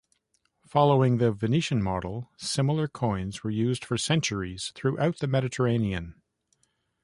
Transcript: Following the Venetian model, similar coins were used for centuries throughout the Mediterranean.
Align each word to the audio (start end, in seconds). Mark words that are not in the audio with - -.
Following 0.65 1.19
the 1.19 1.31
Venetian 1.31 1.79
model, 1.83 2.31
similar 2.35 2.87
coins 2.87 3.43
were 3.43 3.51
used 3.51 3.85
for 3.85 3.99
centuries 3.99 4.71
throughout 4.73 5.19
the 5.19 5.27
Mediterranean. 5.27 6.19